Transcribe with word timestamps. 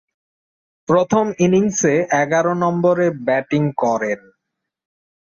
প্রথম 0.89 1.25
ইনিংসে 1.39 1.93
এগারো 2.21 2.53
নম্বরে 2.63 3.07
ব্যাটিং 3.27 3.63
করেন। 3.77 4.19